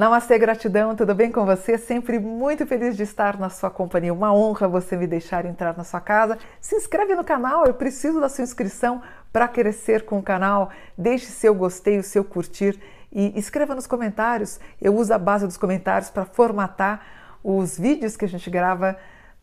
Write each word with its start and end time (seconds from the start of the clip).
Namastê, 0.00 0.38
gratidão, 0.38 0.96
tudo 0.96 1.14
bem 1.14 1.30
com 1.30 1.44
você? 1.44 1.76
Sempre 1.76 2.18
muito 2.18 2.66
feliz 2.66 2.96
de 2.96 3.02
estar 3.02 3.38
na 3.38 3.50
sua 3.50 3.70
companhia. 3.70 4.14
Uma 4.14 4.32
honra 4.32 4.66
você 4.66 4.96
me 4.96 5.06
deixar 5.06 5.44
entrar 5.44 5.76
na 5.76 5.84
sua 5.84 6.00
casa. 6.00 6.38
Se 6.58 6.74
inscreve 6.74 7.14
no 7.14 7.22
canal, 7.22 7.66
eu 7.66 7.74
preciso 7.74 8.18
da 8.18 8.30
sua 8.30 8.42
inscrição 8.42 9.02
para 9.30 9.46
crescer 9.46 10.06
com 10.06 10.18
o 10.18 10.22
canal. 10.22 10.70
Deixe 10.96 11.26
seu 11.26 11.54
gostei, 11.54 11.98
o 11.98 12.02
seu 12.02 12.24
curtir 12.24 12.80
e 13.12 13.38
escreva 13.38 13.74
nos 13.74 13.86
comentários. 13.86 14.58
Eu 14.80 14.96
uso 14.96 15.12
a 15.12 15.18
base 15.18 15.46
dos 15.46 15.58
comentários 15.58 16.08
para 16.08 16.24
formatar 16.24 17.02
os 17.44 17.78
vídeos 17.78 18.16
que 18.16 18.24
a 18.24 18.28
gente 18.28 18.48
grava 18.48 18.96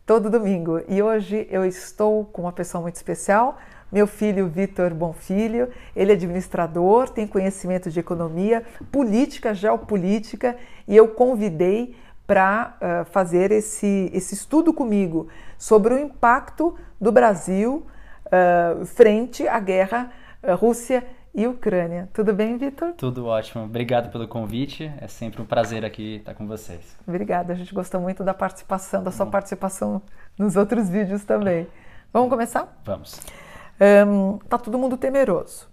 todo 0.04 0.28
domingo. 0.28 0.82
E 0.88 1.00
hoje 1.00 1.46
eu 1.52 1.64
estou 1.64 2.24
com 2.24 2.42
uma 2.42 2.52
pessoa 2.52 2.82
muito 2.82 2.96
especial, 2.96 3.58
meu 3.90 4.06
filho 4.06 4.48
Vitor 4.48 4.92
Bonfilho, 4.94 5.68
ele 5.94 6.12
é 6.12 6.14
administrador, 6.14 7.08
tem 7.08 7.26
conhecimento 7.26 7.90
de 7.90 7.98
economia, 7.98 8.64
política, 8.92 9.54
geopolítica, 9.54 10.56
e 10.86 10.96
eu 10.96 11.08
convidei 11.08 11.94
para 12.26 12.76
uh, 12.76 13.04
fazer 13.06 13.50
esse, 13.50 14.10
esse 14.12 14.34
estudo 14.34 14.72
comigo 14.72 15.28
sobre 15.56 15.94
o 15.94 15.98
impacto 15.98 16.76
do 17.00 17.10
Brasil 17.10 17.86
uh, 18.26 18.84
frente 18.84 19.48
à 19.48 19.58
guerra 19.58 20.12
uh, 20.42 20.54
Rússia 20.54 21.02
e 21.34 21.46
Ucrânia. 21.46 22.08
Tudo 22.12 22.34
bem, 22.34 22.58
Vitor? 22.58 22.92
Tudo 22.94 23.26
ótimo. 23.26 23.64
Obrigado 23.64 24.10
pelo 24.10 24.28
convite. 24.28 24.92
É 25.00 25.06
sempre 25.06 25.40
um 25.40 25.46
prazer 25.46 25.84
aqui 25.84 26.16
estar 26.16 26.34
com 26.34 26.46
vocês. 26.46 26.96
Obrigada. 27.06 27.52
A 27.52 27.56
gente 27.56 27.72
gostou 27.72 28.00
muito 28.00 28.22
da 28.22 28.34
participação, 28.34 29.02
da 29.02 29.10
sua 29.10 29.24
Bom. 29.24 29.32
participação 29.32 30.02
nos 30.38 30.56
outros 30.56 30.90
vídeos 30.90 31.24
também. 31.24 31.66
Vamos 32.12 32.28
começar? 32.28 32.80
Vamos. 32.84 33.47
Um, 33.80 34.38
tá 34.48 34.58
todo 34.58 34.78
mundo 34.78 34.96
temeroso. 34.96 35.68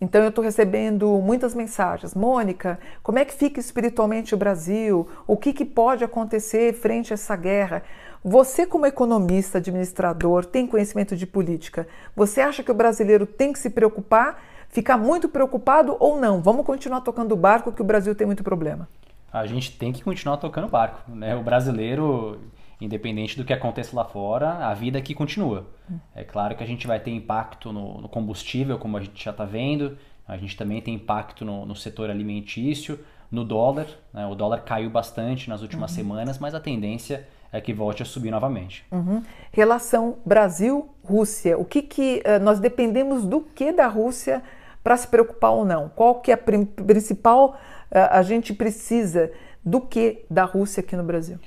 Então 0.00 0.22
eu 0.22 0.28
estou 0.28 0.44
recebendo 0.44 1.08
muitas 1.20 1.54
mensagens. 1.54 2.14
Mônica, 2.14 2.78
como 3.02 3.18
é 3.18 3.24
que 3.24 3.34
fica 3.34 3.58
espiritualmente 3.58 4.34
o 4.34 4.38
Brasil? 4.38 5.08
O 5.26 5.36
que, 5.36 5.52
que 5.52 5.64
pode 5.64 6.04
acontecer 6.04 6.72
frente 6.74 7.12
a 7.12 7.14
essa 7.14 7.34
guerra? 7.34 7.82
Você, 8.24 8.66
como 8.66 8.86
economista, 8.86 9.58
administrador, 9.58 10.44
tem 10.44 10.66
conhecimento 10.66 11.16
de 11.16 11.26
política. 11.26 11.88
Você 12.14 12.40
acha 12.40 12.62
que 12.62 12.70
o 12.70 12.74
brasileiro 12.74 13.26
tem 13.26 13.52
que 13.52 13.58
se 13.58 13.70
preocupar, 13.70 14.40
ficar 14.68 14.96
muito 14.96 15.28
preocupado 15.28 15.96
ou 15.98 16.18
não? 16.20 16.40
Vamos 16.40 16.64
continuar 16.64 17.00
tocando 17.00 17.32
o 17.32 17.36
barco 17.36 17.72
que 17.72 17.82
o 17.82 17.84
Brasil 17.84 18.14
tem 18.14 18.26
muito 18.26 18.44
problema. 18.44 18.88
A 19.32 19.46
gente 19.46 19.76
tem 19.76 19.92
que 19.92 20.02
continuar 20.02 20.36
tocando 20.36 20.66
o 20.66 20.70
barco. 20.70 21.10
Né? 21.10 21.34
O 21.34 21.42
brasileiro 21.42 22.38
independente 22.80 23.36
do 23.36 23.44
que 23.44 23.52
aconteça 23.52 23.96
lá 23.96 24.04
fora, 24.04 24.66
a 24.66 24.74
vida 24.74 24.98
aqui 24.98 25.14
continua. 25.14 25.66
É 26.14 26.22
claro 26.22 26.56
que 26.56 26.62
a 26.62 26.66
gente 26.66 26.86
vai 26.86 27.00
ter 27.00 27.10
impacto 27.10 27.72
no, 27.72 28.00
no 28.00 28.08
combustível, 28.08 28.78
como 28.78 28.96
a 28.96 29.00
gente 29.00 29.24
já 29.24 29.30
está 29.30 29.44
vendo, 29.44 29.96
a 30.26 30.36
gente 30.36 30.56
também 30.56 30.80
tem 30.80 30.94
impacto 30.94 31.44
no, 31.44 31.64
no 31.64 31.74
setor 31.74 32.10
alimentício, 32.10 33.00
no 33.30 33.44
dólar. 33.44 33.86
Né? 34.12 34.26
O 34.26 34.34
dólar 34.34 34.60
caiu 34.60 34.90
bastante 34.90 35.48
nas 35.48 35.62
últimas 35.62 35.90
uhum. 35.90 35.96
semanas, 35.96 36.38
mas 36.38 36.54
a 36.54 36.60
tendência 36.60 37.26
é 37.50 37.60
que 37.60 37.72
volte 37.72 38.02
a 38.02 38.06
subir 38.06 38.30
novamente. 38.30 38.84
Uhum. 38.92 39.22
Relação 39.50 40.18
Brasil-Rússia. 40.24 41.58
O 41.58 41.64
que, 41.64 41.80
que 41.80 42.22
uh, 42.26 42.42
nós 42.42 42.60
dependemos 42.60 43.24
do 43.24 43.40
que 43.40 43.72
da 43.72 43.86
Rússia 43.86 44.42
para 44.84 44.96
se 44.96 45.08
preocupar 45.08 45.52
ou 45.52 45.64
não? 45.64 45.88
Qual 45.88 46.16
que 46.16 46.30
é 46.30 46.34
a 46.34 46.38
principal? 46.38 47.58
Uh, 47.90 47.98
a 48.10 48.22
gente 48.22 48.52
precisa 48.52 49.32
do 49.64 49.80
que 49.80 50.26
da 50.30 50.44
Rússia 50.44 50.80
aqui 50.80 50.94
no 50.94 51.02
Brasil? 51.02 51.38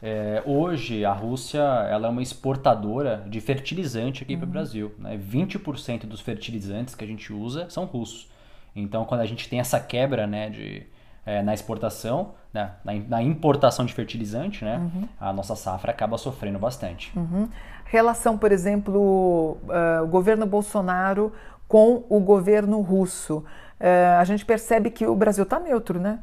É, 0.00 0.42
hoje 0.46 1.04
a 1.04 1.12
Rússia 1.12 1.58
ela 1.58 2.06
é 2.06 2.10
uma 2.10 2.22
exportadora 2.22 3.24
de 3.26 3.40
fertilizante 3.40 4.22
aqui 4.22 4.34
uhum. 4.34 4.40
para 4.40 4.46
o 4.46 4.50
Brasil. 4.50 4.92
Né? 4.98 5.18
20% 5.18 6.06
dos 6.06 6.20
fertilizantes 6.20 6.94
que 6.94 7.04
a 7.04 7.06
gente 7.06 7.32
usa 7.32 7.68
são 7.68 7.84
russos. 7.84 8.30
Então 8.74 9.04
quando 9.04 9.22
a 9.22 9.26
gente 9.26 9.48
tem 9.48 9.58
essa 9.58 9.80
quebra 9.80 10.26
né, 10.26 10.50
de, 10.50 10.86
é, 11.26 11.42
na 11.42 11.52
exportação, 11.52 12.34
né, 12.54 12.72
na, 12.84 12.94
na, 12.94 13.22
importação 13.22 13.84
de 13.84 13.92
fertilizante, 13.92 14.64
né, 14.64 14.78
uhum. 14.78 15.08
a 15.20 15.32
nossa 15.32 15.56
safra 15.56 15.90
acaba 15.90 16.16
sofrendo 16.16 16.58
bastante. 16.58 17.12
Uhum. 17.18 17.48
Relação, 17.84 18.38
por 18.38 18.52
exemplo, 18.52 19.58
uh, 19.64 20.04
o 20.04 20.06
governo 20.06 20.46
Bolsonaro 20.46 21.32
com 21.66 22.04
o 22.08 22.20
governo 22.20 22.80
russo. 22.80 23.38
Uh, 23.80 24.18
a 24.18 24.24
gente 24.24 24.44
percebe 24.44 24.90
que 24.90 25.06
o 25.06 25.14
Brasil 25.14 25.44
está 25.44 25.58
neutro, 25.58 25.98
né? 25.98 26.20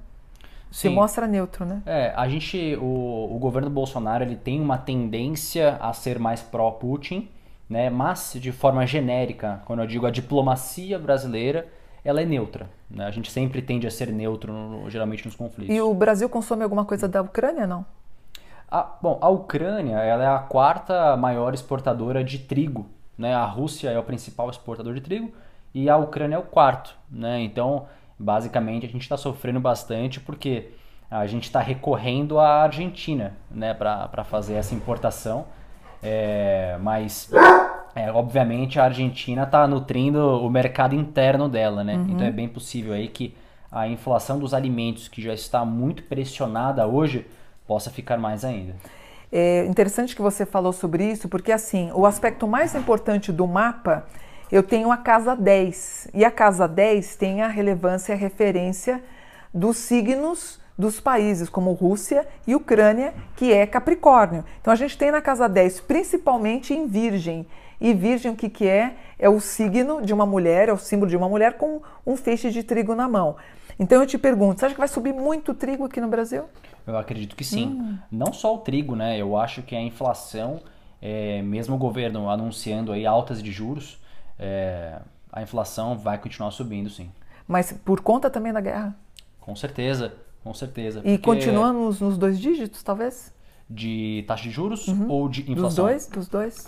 Se 0.76 0.90
mostra 0.90 1.26
neutro, 1.26 1.66
né? 1.66 1.82
É, 1.86 2.14
a 2.16 2.28
gente, 2.28 2.78
o, 2.82 3.36
o 3.36 3.40
governo 3.40 3.70
Bolsonaro, 3.70 4.24
ele 4.24 4.36
tem 4.36 4.60
uma 4.60 4.78
tendência 4.78 5.78
a 5.80 5.94
ser 5.94 6.20
mais 6.20 6.42
pró-Putin, 6.42 7.30
né? 7.70 7.90
Mas 7.90 8.34
de 8.36 8.52
forma 8.52 8.86
genérica, 8.86 9.62
quando 9.66 9.80
eu 9.80 9.88
digo 9.88 10.06
a 10.06 10.12
diplomacia 10.12 11.00
brasileira, 11.00 11.68
ela 12.04 12.22
é 12.22 12.26
neutra. 12.26 12.70
Né? 12.90 13.06
A 13.06 13.12
gente 13.12 13.32
sempre 13.32 13.62
tende 13.62 13.88
a 13.88 13.92
ser 13.92 14.10
neutro, 14.10 14.52
no, 14.52 14.90
geralmente, 14.90 15.26
nos 15.26 15.36
conflitos. 15.36 15.74
E 15.74 15.82
o 15.82 15.94
Brasil 15.94 16.30
consome 16.30 16.64
alguma 16.64 16.86
coisa 16.86 17.08
da 17.08 17.22
Ucrânia, 17.22 17.66
não? 17.66 17.86
A, 18.70 18.84
bom, 19.02 19.18
a 19.22 19.30
Ucrânia 19.30 19.98
ela 19.98 20.24
é 20.24 20.28
a 20.28 20.40
quarta 20.40 21.16
maior 21.16 21.54
exportadora 21.54 22.24
de 22.24 22.38
trigo. 22.38 22.86
Né? 23.18 23.34
A 23.34 23.46
Rússia 23.46 23.90
é 23.90 23.98
o 23.98 24.04
principal 24.04 24.50
exportador 24.50 24.94
de 24.94 25.02
trigo 25.02 25.32
e 25.74 25.90
a 25.90 25.98
Ucrânia 25.98 26.36
é 26.36 26.40
o 26.40 26.44
quarto. 26.44 26.96
Né? 27.10 27.42
Então, 27.42 27.88
basicamente 28.18 28.86
a 28.86 28.90
gente 28.90 29.02
está 29.02 29.18
sofrendo 29.18 29.60
bastante 29.60 30.20
porque 30.20 30.70
a 31.10 31.26
gente 31.28 31.44
está 31.44 31.60
recorrendo 31.60 32.40
à 32.40 32.64
Argentina 32.64 33.36
né, 33.50 33.74
para 33.74 34.24
fazer 34.24 34.56
essa 34.56 34.74
importação. 34.74 35.46
É, 36.02 36.78
mas, 36.82 37.32
é, 37.96 38.12
obviamente, 38.12 38.80
a 38.80 38.86
Argentina 38.86 39.44
está 39.44 39.68
nutrindo 39.68 40.20
o 40.20 40.50
mercado 40.50 40.96
interno 40.96 41.48
dela. 41.48 41.84
Né? 41.84 41.96
Uhum. 41.96 42.10
Então 42.10 42.28
é 42.28 42.32
bem 42.32 42.48
possível 42.48 42.94
aí 42.94 43.08
que 43.08 43.36
a 43.72 43.88
inflação 43.88 44.40
dos 44.40 44.54
alimentos, 44.54 45.08
que 45.08 45.22
já 45.22 45.34
está 45.34 45.66
muito 45.66 46.04
pressionada 46.04 46.88
hoje, 46.88 47.26
possa 47.68 47.90
ficar 47.90 48.18
mais 48.18 48.46
ainda. 48.46 48.76
É 49.32 49.66
interessante 49.66 50.16
que 50.16 50.22
você 50.22 50.46
falou 50.46 50.72
sobre 50.72 51.12
isso, 51.12 51.28
porque 51.28 51.52
assim, 51.52 51.92
o 51.94 52.06
aspecto 52.06 52.48
mais 52.48 52.74
importante 52.76 53.32
do 53.32 53.46
mapa 53.48 54.06
eu 54.52 54.64
tenho 54.64 54.92
a 54.92 54.98
casa 54.98 55.36
10. 55.36 56.10
E 56.14 56.24
a 56.24 56.32
casa 56.32 56.68
10 56.68 57.16
tem 57.16 57.42
a 57.42 57.48
relevância 57.48 58.14
e 58.14 58.16
a 58.16 58.18
referência 58.18 59.04
dos 59.54 59.78
signos 59.78 60.60
dos 60.78 61.00
países 61.00 61.50
como 61.50 61.72
Rússia 61.72 62.28
e 62.46 62.54
Ucrânia, 62.54 63.14
que 63.36 63.54
é 63.54 63.66
Capricórnio. 63.66 64.44
Então 64.62 64.74
a 64.74 64.76
gente 64.76 64.98
tem 64.98 65.10
na 65.10 65.22
casa 65.22 65.48
10, 65.48 65.82
principalmente 65.82 66.74
em 66.74 66.88
Virgem. 66.88 67.48
E 67.80 67.94
Virgem 67.94 68.32
o 68.32 68.36
que, 68.36 68.50
que 68.50 68.68
é? 68.68 68.96
É 69.18 69.30
o 69.30 69.40
signo 69.40 70.02
de 70.02 70.14
uma 70.14 70.26
mulher, 70.26 70.70
é 70.70 70.74
o 70.74 70.78
símbolo 70.78 71.10
de 71.10 71.18
uma 71.18 71.30
mulher 71.30 71.54
com 71.54 71.82
um 72.06 72.18
feixe 72.18 72.52
de 72.52 72.64
trigo 72.64 72.94
na 72.94 73.08
mão. 73.08 73.36
Então 73.80 74.02
eu 74.02 74.08
te 74.08 74.18
pergunto, 74.18 74.60
você 74.60 74.66
acha 74.66 74.76
que 74.76 74.80
vai 74.80 74.88
subir 74.88 75.14
muito 75.14 75.54
trigo 75.54 75.86
aqui 75.86 76.00
no 76.00 76.08
Brasil? 76.08 76.44
Eu 76.86 76.98
acredito 76.98 77.36
que 77.36 77.44
sim. 77.44 77.68
Hum. 77.68 77.98
Não 78.12 78.32
só 78.32 78.56
o 78.56 78.60
trigo, 78.60 78.96
né? 78.96 79.20
Eu 79.20 79.36
acho 79.36 79.62
que 79.62 79.76
a 79.76 79.82
inflação, 79.82 80.62
é, 81.02 81.42
mesmo 81.42 81.76
o 81.76 81.78
governo 81.78 82.30
anunciando 82.30 82.92
aí 82.92 83.06
altas 83.06 83.42
de 83.42 83.52
juros, 83.52 84.00
é, 84.40 85.00
a 85.32 85.42
inflação 85.42 85.98
vai 85.98 86.18
continuar 86.18 86.52
subindo, 86.52 86.90
sim. 86.90 87.12
Mas 87.48 87.72
por 87.72 88.02
conta 88.02 88.30
também 88.30 88.52
da 88.52 88.62
guerra? 88.62 88.96
Com 89.40 89.56
certeza, 89.56 90.14
com 90.44 90.54
certeza. 90.54 91.02
E 91.04 91.18
continuamos 91.18 92.02
nos 92.02 92.18
dois 92.18 92.40
dígitos, 92.40 92.82
talvez? 92.84 93.34
De 93.70 94.24
taxa 94.28 94.44
de 94.44 94.52
juros 94.52 94.88
uhum. 94.88 95.10
ou 95.10 95.30
de 95.30 95.42
inflação? 95.42 95.64
Dos 95.64 95.76
dois, 95.76 96.08
dos 96.08 96.28
dois. 96.28 96.68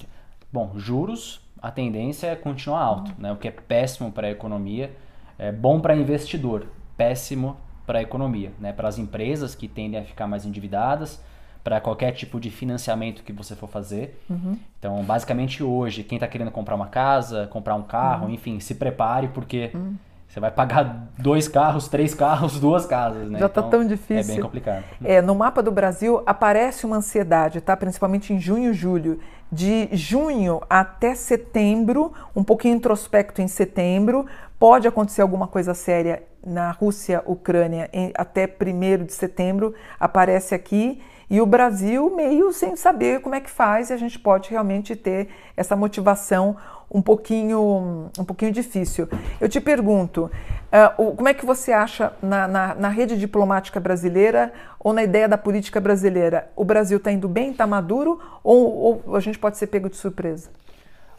Bom, 0.52 0.74
juros, 0.76 1.42
a 1.62 1.72
tendência 1.72 2.28
é 2.28 2.36
continuar 2.36 2.82
alto, 2.82 3.12
uhum. 3.12 3.18
né? 3.20 3.32
o 3.32 3.38
que 3.38 3.48
é 3.48 3.52
péssimo 3.52 4.12
para 4.12 4.28
a 4.28 4.32
economia, 4.32 4.96
é 5.38 5.52
bom 5.52 5.80
para 5.80 5.96
investidor, 5.96 6.68
péssimo 6.96 7.58
para 7.86 8.00
a 8.00 8.02
economia, 8.02 8.52
né? 8.60 8.74
para 8.74 8.88
as 8.88 8.98
empresas 8.98 9.56
que 9.56 9.68
tendem 9.68 10.00
a 10.00 10.04
ficar 10.04 10.28
mais 10.28 10.46
endividadas, 10.46 11.22
para 11.64 11.82
qualquer 11.82 12.12
tipo 12.12 12.40
de 12.40 12.50
financiamento 12.50 13.24
que 13.24 13.34
você 13.34 13.56
for 13.56 13.68
fazer. 13.68 14.20
Uhum. 14.30 14.58
Então, 14.80 15.04
basicamente 15.04 15.64
hoje, 15.64 16.04
quem 16.04 16.18
está 16.18 16.28
querendo 16.28 16.52
comprar 16.52 16.76
uma 16.76 16.88
casa, 16.88 17.48
comprar 17.48 17.76
um 17.76 17.84
carro, 17.84 18.28
uhum. 18.28 18.34
enfim, 18.34 18.60
se 18.60 18.76
prepare 18.76 19.28
porque 19.30 19.72
uhum. 19.74 19.96
você 20.28 20.40
vai 20.40 20.52
pagar 20.52 21.08
dois 21.18 21.48
carros, 21.48 21.88
três 21.88 22.14
carros, 22.14 22.60
duas 22.62 22.86
casas, 22.86 23.30
né? 23.30 23.40
Já 23.40 23.48
está 23.48 23.62
então, 23.62 23.72
tão 23.72 23.88
difícil. 23.88 24.34
É 24.34 24.36
bem 24.36 24.42
complicado. 24.42 24.84
É, 25.04 25.22
no 25.22 25.36
mapa 25.36 25.62
do 25.62 25.72
Brasil 25.72 26.24
aparece 26.26 26.86
uma 26.86 26.98
ansiedade, 26.98 27.60
tá? 27.62 27.76
Principalmente 27.76 28.34
em 28.34 28.40
junho 28.40 28.72
e 28.72 28.74
julho. 28.74 29.20
De 29.52 29.88
junho 29.94 30.62
até 30.70 31.16
setembro, 31.16 32.12
um 32.36 32.44
pouquinho 32.44 32.76
introspecto 32.76 33.42
em 33.42 33.48
setembro, 33.48 34.26
pode 34.60 34.88
acontecer 34.88 35.22
alguma 35.22 35.48
coisa 35.48 35.74
séria 35.74 36.24
na 36.46 36.72
Rússia, 36.72 37.22
Ucrânia, 37.26 37.90
em, 37.92 38.12
até 38.16 38.48
1 38.48 39.06
de 39.06 39.14
setembro, 39.14 39.74
aparece 40.00 40.56
aqui 40.56 41.02
e 41.30 41.42
o 41.42 41.46
Brasil 41.46 42.16
meio 42.16 42.54
sem 42.54 42.76
saber 42.76 43.22
como 43.22 43.36
é 43.36 43.42
que 43.42 43.50
faz, 43.50 43.90
e 43.90 43.94
a 43.94 43.98
gente 43.98 44.18
pode 44.18 44.50
realmente 44.50 44.96
ter 44.96 45.28
essa 45.56 45.76
motivação 45.76 46.56
um 46.90 47.02
pouquinho, 47.02 48.10
um 48.18 48.24
pouquinho 48.24 48.52
difícil. 48.52 49.10
Eu 49.40 49.50
te 49.50 49.60
pergunto, 49.60 50.32
uh, 50.72 51.16
como 51.16 51.28
é 51.28 51.34
que 51.34 51.46
você 51.46 51.74
acha 51.74 52.14
na, 52.22 52.48
na, 52.48 52.76
na, 52.76 52.90
rede 52.90 53.18
diplomática 53.18 53.80
brasileira 53.80 54.54
ou 54.80 54.94
na 54.94 55.04
ideia 55.04 55.28
da 55.28 55.38
política 55.38 55.82
brasileira? 55.82 56.50
O 56.56 56.64
Brasil 56.64 56.98
está 56.98 57.12
indo 57.12 57.28
bem, 57.28 57.52
está 57.52 57.68
maduro 57.68 58.22
ou, 58.42 59.04
ou 59.06 59.16
a 59.16 59.20
gente 59.20 59.38
pode 59.38 59.58
ser 59.58 59.68
pego 59.68 59.90
de 59.90 59.98
surpresa? 59.98 60.50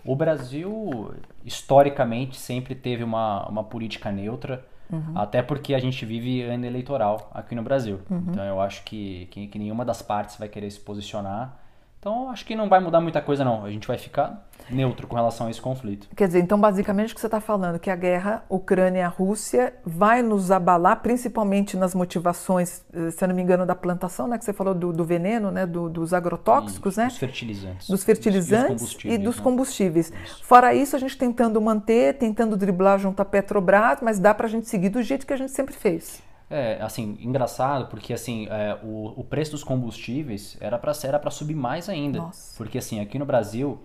O 0.05 0.17
Brasil, 0.17 1.13
historicamente, 1.45 2.39
sempre 2.39 2.75
teve 2.75 3.05
uma, 3.05 3.47
uma 3.47 3.63
política 3.63 4.11
neutra. 4.11 4.65
Uhum. 4.91 5.13
Até 5.17 5.43
porque 5.43 5.75
a 5.75 5.79
gente 5.79 6.05
vive 6.05 6.43
ano 6.43 6.65
eleitoral 6.65 7.31
aqui 7.33 7.55
no 7.55 7.63
Brasil. 7.63 8.01
Uhum. 8.11 8.25
Então 8.29 8.45
eu 8.45 8.61
acho 8.61 8.83
que, 8.85 9.27
que, 9.31 9.47
que 9.47 9.59
nenhuma 9.59 9.85
das 9.85 10.03
partes 10.03 10.37
vai 10.37 10.49
querer 10.49 10.71
se 10.71 10.81
posicionar 10.81 11.57
então, 11.99 12.31
acho 12.31 12.47
que 12.47 12.55
não 12.55 12.69
vai 12.69 12.79
mudar 12.79 13.01
muita 13.01 13.21
coisa, 13.21 13.45
não. 13.45 13.65
A 13.65 13.71
gente 13.71 13.89
vai 13.89 13.99
ficar 13.99 14.47
neutro 14.71 15.07
com 15.09 15.17
relação 15.17 15.49
a 15.49 15.51
esse 15.51 15.61
conflito. 15.61 16.09
Quer 16.15 16.29
dizer, 16.29 16.39
então, 16.39 16.59
basicamente, 16.59 17.13
o 17.13 17.15
que 17.15 17.21
você 17.21 17.27
está 17.27 17.41
falando 17.41 17.79
que 17.79 17.91
a 17.91 17.97
guerra 17.97 18.45
Ucrânia-Rússia 18.49 19.75
vai 19.85 20.23
nos 20.23 20.53
abalar, 20.53 21.01
principalmente 21.01 21.77
nas 21.77 21.97
motivações, 21.97 22.85
eh, 22.93 23.11
se 23.11 23.25
eu 23.25 23.29
não 23.29 23.35
me 23.35 23.43
engano, 23.43 23.67
da 23.67 23.75
plantação, 23.75 24.29
né? 24.29 24.39
Que 24.39 24.45
você 24.45 24.53
falou 24.53 24.75
do, 24.75 24.93
do 24.93 25.05
veneno, 25.05 25.51
né? 25.51 25.67
Do, 25.67 25.89
dos 25.89 26.15
agrotóxicos, 26.15 26.97
né? 26.97 27.07
Dos 27.07 27.19
fertilizantes. 27.19 27.89
Dos 27.89 28.05
fertilizantes 28.05 28.71
e 28.71 28.77
dos 28.77 28.79
combustíveis. 28.79 29.15
E 29.15 29.25
dos 29.25 29.41
combustíveis. 29.41 30.13
Fora 30.43 30.73
isso, 30.75 30.95
a 30.95 30.99
gente 31.01 31.19
tentando 31.19 31.61
manter, 31.61 32.17
tentando 32.17 32.57
driblar 32.57 33.01
junto 33.01 33.21
à 33.21 33.25
Petrobras, 33.25 33.99
mas 34.03 34.21
dá 34.21 34.33
para 34.33 34.47
a 34.47 34.51
gente 34.51 34.69
seguir 34.69 34.91
do 34.91 35.03
jeito 35.03 35.27
que 35.27 35.33
a 35.33 35.37
gente 35.37 35.51
sempre 35.51 35.75
fez. 35.75 36.23
É, 36.51 36.79
assim, 36.81 37.19
engraçado, 37.21 37.89
porque 37.89 38.13
assim, 38.15 38.47
é, 38.49 38.79
o, 38.83 39.21
o 39.21 39.25
preço 39.25 39.51
dos 39.51 39.63
combustíveis 39.63 40.57
era 40.61 40.79
para 40.79 40.93
era 41.05 41.19
para 41.19 41.31
subir 41.31 41.55
mais 41.55 41.89
ainda. 41.89 42.21
Nossa. 42.21 42.57
Porque 42.57 42.79
assim, 42.79 43.01
aqui 43.01 43.19
no 43.19 43.27
Brasil, 43.27 43.79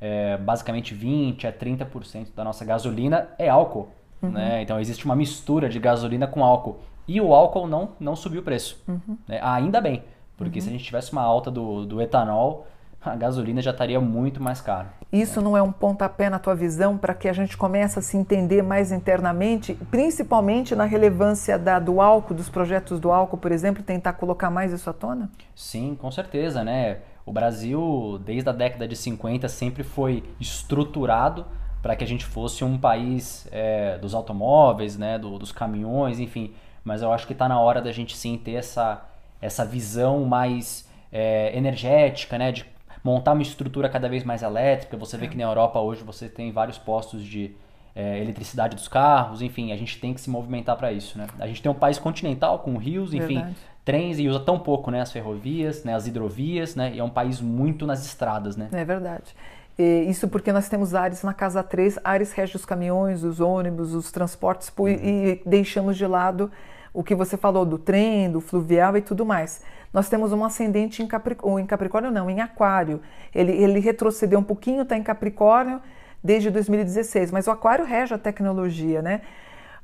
é, 0.00 0.36
basicamente 0.36 0.94
20 0.94 1.46
a 1.46 1.52
30% 1.52 2.28
da 2.34 2.44
nossa 2.44 2.64
gasolina 2.64 3.30
é 3.36 3.48
álcool. 3.48 3.88
Uhum. 4.22 4.30
Né? 4.30 4.62
Então 4.62 4.78
existe 4.78 5.04
uma 5.04 5.16
mistura 5.16 5.68
de 5.68 5.78
gasolina 5.78 6.26
com 6.26 6.44
álcool. 6.44 6.78
E 7.06 7.20
o 7.20 7.34
álcool 7.34 7.66
não, 7.66 7.90
não 7.98 8.14
subiu 8.14 8.40
o 8.40 8.44
preço. 8.44 8.82
Uhum. 8.86 9.18
Né? 9.26 9.40
Ainda 9.42 9.80
bem, 9.80 10.04
porque 10.36 10.58
uhum. 10.58 10.62
se 10.62 10.68
a 10.68 10.72
gente 10.72 10.84
tivesse 10.84 11.12
uma 11.12 11.22
alta 11.22 11.50
do, 11.50 11.84
do 11.84 12.00
etanol, 12.00 12.66
a 13.10 13.16
gasolina 13.16 13.60
já 13.60 13.70
estaria 13.70 14.00
muito 14.00 14.42
mais 14.42 14.60
cara. 14.60 14.92
Isso 15.12 15.40
não 15.40 15.56
é 15.56 15.62
um 15.62 15.70
pontapé 15.70 16.28
na 16.28 16.38
tua 16.38 16.54
visão 16.54 16.96
para 16.96 17.14
que 17.14 17.28
a 17.28 17.32
gente 17.32 17.56
comece 17.56 17.98
a 17.98 18.02
se 18.02 18.16
entender 18.16 18.62
mais 18.62 18.90
internamente, 18.90 19.74
principalmente 19.90 20.74
na 20.74 20.84
relevância 20.84 21.58
da, 21.58 21.78
do 21.78 22.00
álcool, 22.00 22.34
dos 22.34 22.48
projetos 22.48 22.98
do 22.98 23.12
álcool, 23.12 23.38
por 23.38 23.52
exemplo, 23.52 23.82
tentar 23.82 24.14
colocar 24.14 24.50
mais 24.50 24.72
isso 24.72 24.88
à 24.90 24.92
tona? 24.92 25.30
Sim, 25.54 25.96
com 26.00 26.10
certeza, 26.10 26.64
né? 26.64 26.98
O 27.24 27.32
Brasil, 27.32 28.20
desde 28.24 28.48
a 28.48 28.52
década 28.52 28.88
de 28.88 28.96
50, 28.96 29.48
sempre 29.48 29.82
foi 29.82 30.24
estruturado 30.40 31.46
para 31.80 31.94
que 31.94 32.02
a 32.02 32.06
gente 32.06 32.24
fosse 32.24 32.64
um 32.64 32.78
país 32.78 33.46
é, 33.52 33.98
dos 33.98 34.14
automóveis, 34.14 34.96
né, 34.96 35.18
do, 35.18 35.38
dos 35.38 35.52
caminhões, 35.52 36.18
enfim. 36.18 36.54
Mas 36.82 37.02
eu 37.02 37.12
acho 37.12 37.26
que 37.26 37.32
está 37.32 37.48
na 37.48 37.60
hora 37.60 37.80
da 37.80 37.92
gente 37.92 38.16
sim 38.16 38.36
ter 38.36 38.54
essa, 38.54 39.02
essa 39.40 39.64
visão 39.64 40.24
mais 40.24 40.88
é, 41.12 41.56
energética, 41.56 42.36
né, 42.36 42.52
de 42.52 42.73
montar 43.04 43.34
uma 43.34 43.42
estrutura 43.42 43.88
cada 43.88 44.08
vez 44.08 44.24
mais 44.24 44.42
elétrica. 44.42 44.96
Você 44.96 45.18
vê 45.18 45.26
é. 45.26 45.28
que 45.28 45.36
na 45.36 45.44
Europa 45.44 45.78
hoje 45.78 46.02
você 46.02 46.26
tem 46.26 46.50
vários 46.50 46.78
postos 46.78 47.22
de 47.22 47.54
é, 47.94 48.18
eletricidade 48.20 48.74
dos 48.74 48.88
carros, 48.88 49.40
enfim, 49.42 49.70
a 49.70 49.76
gente 49.76 50.00
tem 50.00 50.12
que 50.12 50.20
se 50.20 50.28
movimentar 50.28 50.76
para 50.76 50.90
isso, 50.90 51.16
né? 51.16 51.26
A 51.38 51.46
gente 51.46 51.62
tem 51.62 51.70
um 51.70 51.74
país 51.74 51.98
continental 51.98 52.58
com 52.58 52.76
rios, 52.76 53.14
enfim, 53.14 53.34
Verdade. 53.34 53.56
trens 53.84 54.18
e 54.18 54.26
usa 54.26 54.40
tão 54.40 54.58
pouco, 54.58 54.90
né, 54.90 55.00
as 55.00 55.12
ferrovias, 55.12 55.84
né, 55.84 55.94
as 55.94 56.06
hidrovias, 56.06 56.74
né? 56.74 56.92
E 56.92 56.98
é 56.98 57.04
um 57.04 57.10
país 57.10 57.40
muito 57.40 57.86
nas 57.86 58.04
estradas, 58.04 58.56
né? 58.56 58.68
É 58.72 58.84
verdade. 58.84 59.34
E 59.78 60.06
isso 60.08 60.26
porque 60.26 60.52
nós 60.52 60.68
temos 60.68 60.94
Ares 60.94 61.22
na 61.22 61.34
casa 61.34 61.62
3, 61.62 61.98
Ares 62.02 62.32
rege 62.32 62.56
os 62.56 62.64
caminhões, 62.64 63.22
os 63.22 63.38
ônibus, 63.40 63.92
os 63.92 64.10
transportes 64.10 64.72
uhum. 64.76 64.88
e 64.88 65.42
deixamos 65.44 65.96
de 65.96 66.06
lado 66.06 66.50
o 66.94 67.02
que 67.02 67.14
você 67.14 67.36
falou 67.36 67.66
do 67.66 67.76
trem, 67.76 68.30
do 68.30 68.40
fluvial 68.40 68.96
e 68.96 69.02
tudo 69.02 69.26
mais. 69.26 69.60
Nós 69.92 70.08
temos 70.08 70.32
um 70.32 70.44
ascendente 70.44 71.02
em 71.02 71.08
Capricórnio, 71.08 71.58
em 71.58 71.66
Capricórnio 71.66 72.10
não, 72.10 72.30
em 72.30 72.40
Aquário. 72.40 73.02
Ele, 73.34 73.50
ele 73.50 73.80
retrocedeu 73.80 74.38
um 74.38 74.44
pouquinho, 74.44 74.82
está 74.82 74.96
em 74.96 75.02
Capricórnio 75.02 75.82
desde 76.22 76.50
2016, 76.50 77.32
mas 77.32 77.48
o 77.48 77.50
Aquário 77.50 77.84
rege 77.84 78.14
a 78.14 78.18
tecnologia, 78.18 79.02
né? 79.02 79.22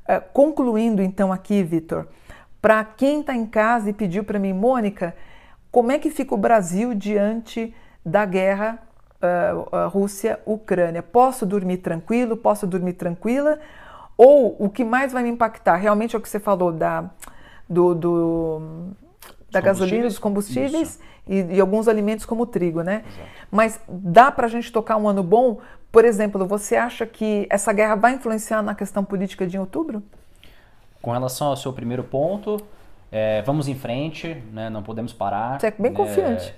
Uh, 0.09 0.23
concluindo 0.33 1.03
então 1.03 1.33
aqui, 1.33 1.63
Vitor, 1.63 2.07
para 2.63 2.85
quem 2.85 3.21
está 3.21 3.35
em 3.35 3.45
casa 3.45 3.91
e 3.91 3.93
pediu 3.93 4.23
para 4.23 4.39
mim, 4.39 4.53
Mônica, 4.53 5.15
como 5.71 5.91
é 5.91 5.99
que 5.99 6.11
fica 6.11 6.35
o 6.35 6.39
Brasil 6.39 6.95
diante 6.95 7.75
da 8.05 8.25
guerra 8.25 8.79
uh, 9.21 9.89
Rússia-Ucrânia? 9.89 11.03
Posso 11.03 11.45
dormir 11.45 11.79
tranquilo? 11.79 12.37
Posso 12.37 12.67
dormir 12.67 12.95
tranquila? 12.95 13.59
Ou 14.23 14.55
o 14.59 14.69
que 14.69 14.85
mais 14.85 15.15
vai 15.15 15.23
me 15.23 15.31
impactar 15.31 15.77
realmente 15.77 16.15
é 16.15 16.19
o 16.19 16.21
que 16.21 16.29
você 16.29 16.39
falou 16.39 16.71
da, 16.71 17.09
do, 17.67 17.95
do 17.95 18.63
da 19.51 19.63
gasolina, 19.63 20.05
dos 20.05 20.19
combustíveis 20.19 21.01
e, 21.27 21.41
e, 21.55 21.59
alguns 21.59 21.89
alimentos 21.89 22.27
como 22.27 22.43
o 22.43 22.47
trigo, 22.47 22.83
né? 22.83 23.03
Exato. 23.09 23.29
Mas 23.51 23.81
dá 23.89 24.31
para 24.31 24.45
a 24.45 24.51
gente 24.51 24.71
tocar 24.71 24.99
um 24.99 25.09
ano 25.09 25.23
bom? 25.23 25.61
Por 25.91 26.05
exemplo, 26.05 26.47
você 26.47 26.77
acha 26.77 27.07
que 27.07 27.47
essa 27.49 27.73
guerra 27.73 27.95
vai 27.95 28.13
influenciar 28.13 28.61
na 28.61 28.75
questão 28.75 29.03
política 29.03 29.47
de 29.47 29.59
outubro? 29.59 30.03
Com 31.01 31.13
relação 31.13 31.47
ao 31.47 31.57
seu 31.57 31.73
primeiro 31.73 32.05
ponto, 32.05 32.59
é, 33.11 33.41
vamos 33.41 33.69
em 33.69 33.75
frente, 33.75 34.35
né? 34.53 34.69
não 34.69 34.83
podemos 34.83 35.15
parar. 35.15 35.59
Você 35.59 35.69
é 35.69 35.71
bem 35.71 35.95
confiante. 35.95 36.55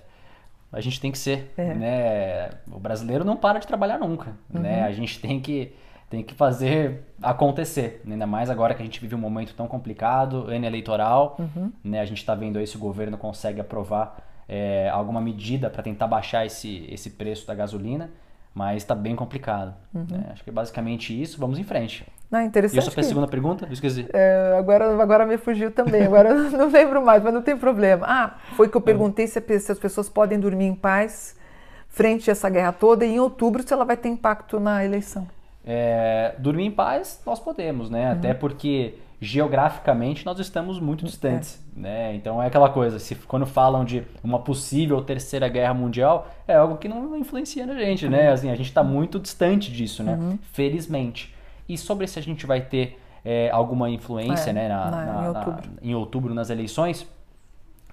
É, 0.73 0.77
a 0.77 0.81
gente 0.81 1.01
tem 1.01 1.13
que 1.13 1.19
ser, 1.19 1.53
é. 1.57 1.75
né? 1.75 2.51
O 2.73 2.81
brasileiro 2.81 3.25
não 3.25 3.37
para 3.37 3.61
de 3.61 3.69
trabalhar 3.69 4.01
nunca, 4.01 4.31
né? 4.31 4.35
uhum. 4.53 4.61
né? 4.63 4.83
A 4.83 4.91
gente 4.91 5.21
tem 5.21 5.39
que 5.39 5.73
tem 6.13 6.23
que 6.23 6.35
fazer 6.35 7.07
acontecer. 7.23 8.03
Ainda 8.07 8.27
mais 8.27 8.51
agora 8.51 8.75
que 8.75 8.83
a 8.83 8.85
gente 8.85 9.01
vive 9.01 9.15
um 9.15 9.19
momento 9.19 9.55
tão 9.55 9.67
complicado, 9.67 10.45
ano 10.47 10.67
eleitoral, 10.67 11.39
uhum. 11.39 11.73
né? 11.83 12.01
A 12.01 12.05
gente 12.05 12.19
está 12.19 12.35
vendo 12.35 12.59
aí 12.59 12.67
se 12.67 12.77
o 12.77 12.79
governo 12.79 13.17
consegue 13.17 13.63
aprovar 13.63 14.19
é, 14.47 14.91
alguma 14.91 15.23
medida 15.23 15.71
para 15.71 15.83
tentar 15.83 16.07
baixar 16.07 16.45
esse, 16.45 16.87
esse 16.91 17.09
preço 17.09 17.47
da 17.47 17.55
gasolina, 17.55 18.11
mas 18.55 18.83
está 18.83 18.95
bem 18.95 19.17
complicado. 19.17 19.75
Uhum. 19.95 20.07
Né? 20.11 20.27
Acho 20.33 20.45
que 20.45 20.51
é 20.51 20.53
basicamente 20.53 21.19
isso. 21.19 21.41
Vamos 21.41 21.59
em 21.59 21.65
frente. 21.65 22.07
Não, 22.31 22.43
interessante. 22.43 22.77
E 22.77 22.79
eu 22.79 22.83
só 22.83 22.91
fiz 22.91 23.07
a 23.07 23.09
segunda 23.09 23.27
pergunta? 23.27 23.65
Eu 23.65 23.73
esqueci. 23.73 24.07
É, 24.13 24.55
agora, 24.59 25.03
agora 25.03 25.25
me 25.25 25.39
fugiu 25.39 25.71
também. 25.71 26.03
Agora 26.05 26.35
não 26.35 26.69
lembro 26.69 27.03
mais, 27.03 27.23
mas 27.23 27.33
não 27.33 27.41
tem 27.41 27.57
problema. 27.57 28.05
Ah, 28.07 28.35
foi 28.55 28.69
que 28.69 28.77
eu 28.77 28.83
perguntei 28.83 29.27
se, 29.27 29.41
se 29.41 29.73
as 29.73 29.79
pessoas 29.79 30.11
podem 30.11 30.39
dormir 30.39 30.67
em 30.67 30.75
paz 30.75 31.41
frente 31.89 32.31
a 32.31 32.33
essa 32.33 32.51
guerra 32.51 32.73
toda 32.73 33.07
e 33.07 33.15
em 33.15 33.19
outubro 33.19 33.67
se 33.67 33.73
ela 33.73 33.87
vai 33.87 33.97
ter 33.97 34.11
impacto 34.11 34.61
na 34.61 34.85
eleição. 34.85 35.27
É, 35.65 36.35
dormir 36.39 36.65
em 36.65 36.71
paz 36.71 37.23
nós 37.25 37.39
podemos, 37.39 37.89
né? 37.89 38.07
Uhum. 38.07 38.13
Até 38.13 38.35
porque 38.35 38.95
geograficamente 39.21 40.27
nós 40.27 40.41
estamos 40.41 40.81
muito 40.81 41.05
distantes, 41.05 41.65
é. 41.77 41.81
né? 41.81 42.15
Então 42.17 42.43
é 42.43 42.49
aquela 42.49 42.69
coisa, 42.69 42.99
se 42.99 43.15
quando 43.15 43.47
falam 43.47 43.85
de 43.85 44.03
uma 44.25 44.41
possível 44.41 45.01
terceira 45.03 45.49
guerra 45.49 45.73
mundial, 45.73 46.29
é 46.49 46.57
algo 46.57 46.77
que 46.77 46.89
não 46.89 47.17
influencia 47.17 47.65
na 47.65 47.75
gente, 47.75 48.09
né? 48.09 48.31
Assim, 48.31 48.51
a 48.51 48.57
gente 48.57 48.67
está 48.67 48.83
muito 48.83 49.21
distante 49.21 49.71
disso, 49.71 50.03
né? 50.03 50.15
Uhum. 50.15 50.39
Felizmente. 50.53 51.33
E 51.69 51.79
sobre 51.79 52.07
se 52.09 52.19
a 52.19 52.23
gente 52.23 52.45
vai 52.45 52.63
ter 52.63 52.99
é, 53.25 53.49
alguma 53.51 53.89
influência, 53.89 54.51
é, 54.51 54.53
né, 54.53 54.69
na, 54.69 54.91
na, 54.91 55.05
na, 55.05 55.23
em, 55.23 55.29
outubro. 55.29 55.71
em, 55.83 55.95
outubro. 55.95 56.35
nas 56.35 56.51
eleições, 56.51 57.07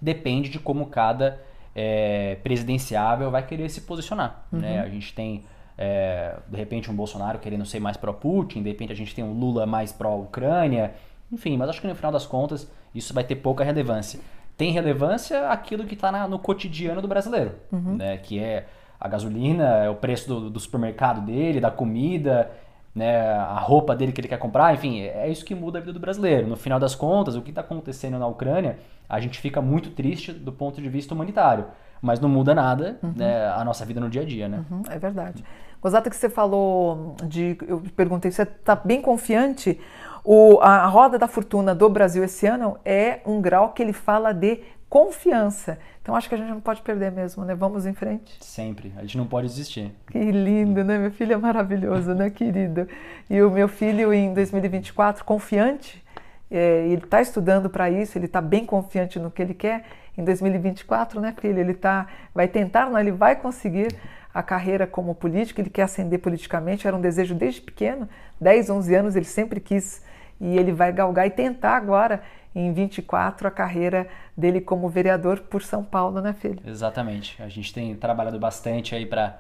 depende 0.01 0.50
de 0.50 0.58
como 0.58 0.88
cada 0.88 1.39
é, 1.75 2.38
presidenciável 2.43 3.29
vai 3.29 3.46
querer 3.46 3.70
se 3.70 3.82
posicionar, 3.82 4.48
né? 4.51 4.58
uhum. 4.58 4.75
né? 4.75 4.79
A 4.82 4.89
gente 4.89 5.13
tem 5.13 5.43
é, 5.81 6.36
de 6.45 6.57
repente 6.57 6.91
um 6.91 6.93
Bolsonaro 6.93 7.39
querendo 7.39 7.65
ser 7.65 7.79
mais 7.79 7.95
pró-Putin, 7.95 8.62
de 8.62 8.67
repente 8.67 8.91
a 8.91 8.95
gente 8.95 9.15
tem 9.15 9.24
um 9.24 9.31
Lula 9.31 9.65
mais 9.65 9.93
pró-Ucrânia, 9.93 10.93
enfim, 11.31 11.55
mas 11.55 11.69
acho 11.69 11.79
que 11.79 11.88
no 11.88 11.95
final 11.95 12.12
das 12.12 12.25
contas 12.25 12.69
isso 12.93 13.13
vai 13.13 13.24
ter 13.24 13.38
pouca 13.38 13.63
relevância. 13.63 14.19
Tem 14.57 14.74
relevância 14.74 15.48
aquilo 15.50 15.86
que 15.86 15.93
está 15.93 16.27
no 16.27 16.38
cotidiano 16.38 17.01
do 17.01 17.07
brasileiro, 17.07 17.55
uhum. 17.71 17.95
né, 17.95 18.17
que 18.17 18.38
é 18.38 18.65
a 19.00 19.07
gasolina, 19.07 19.63
é 19.77 19.89
o 19.89 19.95
preço 19.95 20.27
do, 20.27 20.50
do, 20.50 20.59
supermercado 20.59 21.25
dele, 21.25 21.62
da 21.62 21.71
comida, 21.71 22.51
né, 22.93 23.21
a 23.31 23.59
roupa 23.59 23.95
dele 23.95 24.12
que 24.12 24.19
ele 24.19 24.27
quer 24.27 24.38
comprar, 24.38 24.74
enfim, 24.74 25.03
é 25.03 25.29
isso 25.29 25.45
que 25.45 25.55
muda 25.55 25.77
a 25.77 25.81
vida 25.81 25.93
do 25.93 26.00
brasileiro. 26.00 26.45
No 26.45 26.57
final 26.57 26.77
das 26.77 26.93
contas, 26.93 27.38
o 27.38 27.41
que 27.41 27.51
está 27.51 27.62
acontecendo 27.62 28.19
na 28.19 28.27
Ucrânia, 28.27 28.79
a 29.07 29.17
gente 29.21 29.39
fica 29.39 29.62
muito 29.62 29.91
triste 29.91 30.33
do 30.33 30.51
ponto 30.51 30.81
de 30.81 30.89
vista 30.89 31.13
humanitário, 31.13 31.67
mas 32.01 32.20
não 32.20 32.29
muda 32.29 32.56
nada 32.56 32.98
uhum. 33.03 33.13
né, 33.15 33.48
a 33.48 33.63
nossa 33.63 33.86
vida 33.86 34.00
no 34.00 34.10
dia 34.10 34.22
a 34.22 34.25
dia, 34.25 34.48
né? 34.48 34.63
Uhum, 34.70 34.84
é 34.89 34.98
verdade. 34.98 35.44
Gosata 35.82 36.10
que 36.10 36.15
você 36.15 36.29
falou 36.29 37.15
de. 37.24 37.58
Eu 37.65 37.82
perguntei, 37.96 38.32
você 38.32 38.44
está 38.44 38.75
bem 38.75 39.01
confiante? 39.01 39.79
O, 40.24 40.60
a, 40.62 40.79
a 40.79 40.88
roda 40.88 41.18
da 41.18 41.27
fortuna 41.27 41.74
do 41.74 41.89
Brasil 41.89 42.24
esse 42.24 42.46
ano 42.46 42.77
é 42.84 43.22
um 43.25 43.41
grau 43.41 43.72
que 43.72 43.82
ele 43.82 43.94
fala 43.94 44.34
de 44.34 44.60
confiança. 44.89 45.79
Então 46.01 46.15
acho 46.15 46.27
que 46.27 46.36
a 46.36 46.38
gente 46.38 46.50
não 46.50 46.60
pode 46.60 46.82
perder 46.82 47.12
mesmo, 47.12 47.46
né? 47.46 47.56
Vamos 47.56 47.86
em 47.86 47.94
frente. 47.94 48.36
Sempre. 48.41 48.91
A 48.98 49.01
gente 49.01 49.18
não 49.18 49.27
pode 49.27 49.48
desistir. 49.48 49.94
Que 50.12 50.20
lindo, 50.32 50.84
né? 50.84 50.98
Meu 50.98 51.12
filho 51.12 51.34
é 51.34 51.38
maravilhoso, 51.38 52.13
né, 52.13 52.29
querido? 52.29 52.88
E 53.29 53.41
o 53.41 53.51
meu 53.51 53.68
filho 53.68 54.12
em 54.12 54.34
2024, 54.34 55.24
confiante, 55.24 56.03
é, 56.50 56.88
ele 56.88 57.03
está 57.03 57.22
estudando 57.22 57.70
para 57.70 57.89
isso, 57.89 58.18
ele 58.18 58.25
está 58.25 58.41
bem 58.41 58.65
confiante 58.65 59.20
no 59.20 59.29
que 59.29 59.41
ele 59.41 59.53
quer. 59.53 59.86
Em 60.19 60.23
2024, 60.23 61.21
né, 61.21 61.33
filho? 61.39 61.59
Ele 61.59 61.73
tá, 61.73 62.07
vai 62.35 62.47
tentar, 62.47 62.89
não, 62.89 62.99
ele 62.99 63.11
vai 63.11 63.35
conseguir 63.35 63.95
a 64.33 64.43
carreira 64.43 64.85
como 64.85 65.15
político, 65.15 65.61
ele 65.61 65.69
quer 65.69 65.83
ascender 65.83 66.19
politicamente, 66.19 66.85
era 66.85 66.95
um 66.95 67.01
desejo 67.01 67.33
desde 67.33 67.61
pequeno, 67.61 68.07
10, 68.39 68.69
11 68.69 68.95
anos 68.95 69.15
ele 69.15 69.25
sempre 69.25 69.59
quis 69.59 70.03
e 70.39 70.57
ele 70.57 70.71
vai 70.71 70.91
galgar 70.91 71.25
e 71.25 71.31
tentar 71.31 71.75
agora 71.75 72.21
em 72.53 72.71
24 72.73 73.47
a 73.47 73.51
carreira 73.51 74.07
dele 74.35 74.61
como 74.61 74.88
vereador 74.89 75.39
por 75.39 75.63
São 75.63 75.83
Paulo, 75.83 76.21
né, 76.21 76.33
filho? 76.33 76.59
Exatamente. 76.65 77.41
A 77.41 77.47
gente 77.47 77.73
tem 77.73 77.95
trabalhado 77.95 78.38
bastante 78.39 78.93
aí 78.93 79.05
para 79.05 79.39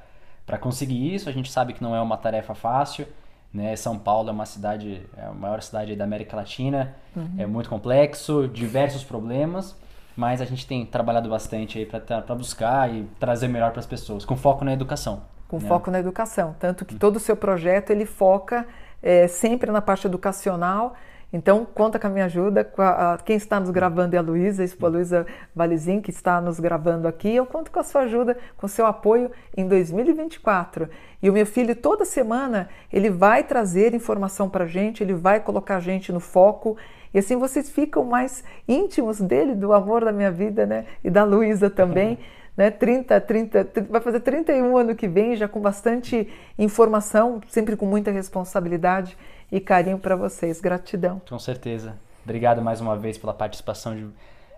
para 0.49 0.57
conseguir 0.57 1.13
isso. 1.13 1.29
A 1.29 1.31
gente 1.31 1.51
sabe 1.51 1.73
que 1.73 1.83
não 1.83 1.95
é 1.95 2.01
uma 2.01 2.17
tarefa 2.17 2.55
fácil. 2.55 3.05
Né? 3.53 3.75
São 3.75 3.99
Paulo 3.99 4.29
é 4.29 4.31
uma 4.31 4.47
cidade, 4.47 5.05
é 5.15 5.25
a 5.25 5.31
maior 5.31 5.61
cidade 5.61 5.95
da 5.95 6.03
América 6.03 6.35
Latina, 6.35 6.95
uhum. 7.15 7.35
é 7.37 7.45
muito 7.45 7.69
complexo, 7.69 8.47
diversos 8.47 9.03
problemas, 9.03 9.75
mas 10.19 10.41
a 10.41 10.45
gente 10.45 10.67
tem 10.67 10.85
trabalhado 10.85 11.29
bastante 11.29 11.79
aí 11.79 11.85
para 11.85 12.35
buscar 12.35 12.93
e 12.93 13.07
trazer 13.17 13.47
melhor 13.47 13.71
para 13.71 13.79
as 13.79 13.85
pessoas, 13.85 14.25
com 14.25 14.35
foco 14.35 14.65
na 14.65 14.73
educação. 14.73 15.21
Com 15.47 15.59
né? 15.59 15.65
foco 15.65 15.89
na 15.89 15.97
educação, 15.97 16.53
tanto 16.59 16.83
que 16.83 16.93
todo 16.93 17.15
o 17.15 17.19
seu 17.19 17.37
projeto 17.37 17.91
ele 17.91 18.05
foca 18.05 18.67
é, 19.01 19.29
sempre 19.29 19.71
na 19.71 19.81
parte 19.81 20.05
educacional 20.07 20.93
então, 21.31 21.63
conta 21.63 21.99
com 21.99 22.07
a 22.07 22.09
minha 22.09 22.25
ajuda. 22.25 22.71
A, 22.77 23.13
a, 23.13 23.17
quem 23.19 23.35
está 23.35 23.59
nos 23.59 23.69
gravando 23.69 24.15
é 24.15 24.19
a 24.19 24.21
Luísa, 24.21 24.63
a 24.63 24.87
Luísa 24.87 25.27
Valizin, 25.55 26.01
que 26.01 26.09
está 26.09 26.41
nos 26.41 26.59
gravando 26.59 27.07
aqui. 27.07 27.35
Eu 27.35 27.45
conto 27.45 27.71
com 27.71 27.79
a 27.79 27.83
sua 27.83 28.01
ajuda, 28.01 28.35
com 28.57 28.65
o 28.65 28.69
seu 28.69 28.85
apoio 28.85 29.31
em 29.55 29.67
2024. 29.67 30.89
E 31.21 31.29
o 31.29 31.33
meu 31.33 31.45
filho, 31.45 31.75
toda 31.75 32.03
semana, 32.03 32.67
ele 32.91 33.11
vai 33.11 33.43
trazer 33.43 33.93
informação 33.93 34.49
para 34.49 34.63
a 34.63 34.67
gente, 34.67 35.03
ele 35.03 35.13
vai 35.13 35.39
colocar 35.39 35.77
a 35.77 35.79
gente 35.79 36.11
no 36.11 36.19
foco. 36.19 36.75
E 37.13 37.19
assim 37.19 37.37
vocês 37.37 37.69
ficam 37.69 38.03
mais 38.03 38.43
íntimos 38.67 39.19
dele, 39.19 39.55
do 39.55 39.73
amor 39.73 40.05
da 40.05 40.11
minha 40.11 40.31
vida, 40.31 40.65
né? 40.65 40.85
E 41.03 41.09
da 41.09 41.23
Luísa 41.23 41.69
também. 41.69 42.17
Né, 42.57 42.69
30, 42.69 43.21
30, 43.21 43.63
30, 43.63 43.89
vai 43.89 44.01
fazer 44.01 44.19
31 44.19 44.75
ano 44.75 44.93
que 44.93 45.07
vem, 45.07 45.33
já 45.33 45.47
com 45.47 45.61
bastante 45.61 46.27
informação, 46.57 47.39
sempre 47.47 47.77
com 47.77 47.85
muita 47.85 48.11
responsabilidade 48.11 49.17
e 49.49 49.61
carinho 49.61 49.97
para 49.97 50.13
vocês. 50.17 50.59
Gratidão. 50.59 51.21
Com 51.29 51.39
certeza. 51.39 51.95
Obrigado 52.21 52.61
mais 52.61 52.81
uma 52.81 52.97
vez 52.97 53.17
pela 53.17 53.33
participação. 53.33 53.95
De, 53.95 54.07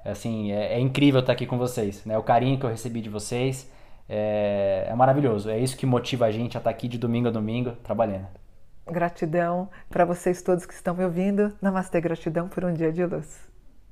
assim, 0.03 0.51
é, 0.51 0.73
é 0.73 0.79
incrível 0.79 1.19
estar 1.19 1.33
aqui 1.33 1.45
com 1.45 1.59
vocês. 1.59 2.03
Né? 2.03 2.17
O 2.17 2.23
carinho 2.23 2.57
que 2.57 2.65
eu 2.65 2.71
recebi 2.71 3.01
de 3.01 3.09
vocês 3.09 3.69
é, 4.09 4.87
é 4.89 4.95
maravilhoso. 4.95 5.49
É 5.49 5.59
isso 5.59 5.77
que 5.77 5.85
motiva 5.85 6.25
a 6.25 6.31
gente 6.31 6.57
a 6.57 6.59
estar 6.59 6.69
aqui 6.69 6.87
de 6.87 6.97
domingo 6.97 7.27
a 7.27 7.31
domingo 7.31 7.73
trabalhando. 7.83 8.40
Gratidão 8.91 9.69
para 9.89 10.03
vocês 10.03 10.41
todos 10.41 10.65
que 10.65 10.73
estão 10.73 10.93
me 10.93 11.05
ouvindo. 11.05 11.53
Namastê, 11.61 12.01
gratidão 12.01 12.49
por 12.49 12.65
um 12.65 12.73
dia 12.73 12.91
de 12.91 13.05
luz. 13.05 13.50